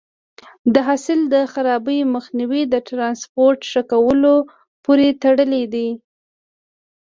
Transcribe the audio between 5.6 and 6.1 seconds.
دی.